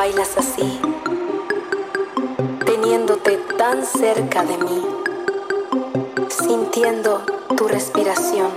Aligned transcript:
Bailas 0.00 0.34
así, 0.38 0.80
teniéndote 2.64 3.36
tan 3.58 3.84
cerca 3.84 4.42
de 4.44 4.56
mí, 4.56 4.82
sintiendo 6.30 7.20
tu 7.54 7.68
respiración 7.68 8.50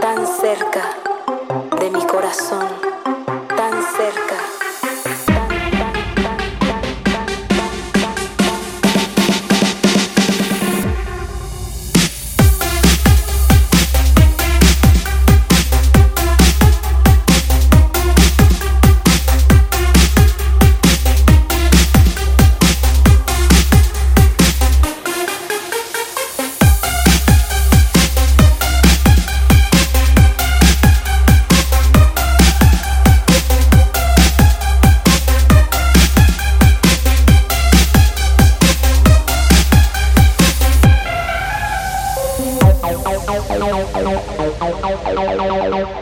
tan 0.00 0.24
cerca 0.28 0.96
de 1.80 1.90
mi 1.90 2.06
corazón, 2.06 2.68
tan 3.56 3.72
cerca. 3.96 4.31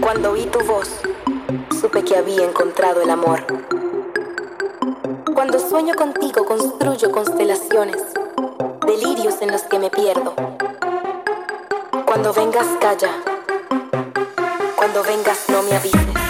Cuando 0.00 0.32
vi 0.34 0.44
tu 0.46 0.60
voz, 0.60 0.88
supe 1.80 2.04
que 2.04 2.16
había 2.16 2.44
encontrado 2.44 3.00
el 3.02 3.10
amor. 3.10 3.44
Cuando 5.34 5.58
sueño 5.58 5.94
contigo, 5.94 6.44
construyo 6.44 7.10
constelaciones, 7.10 8.02
delirios 8.86 9.40
en 9.40 9.50
los 9.50 9.62
que 9.62 9.78
me 9.78 9.88
pierdo. 9.88 10.34
Cuando 12.04 12.32
vengas, 12.32 12.66
calla. 12.80 13.10
Cuando 14.76 15.02
vengas, 15.02 15.48
no 15.48 15.62
me 15.62 15.74
avises. 15.74 16.22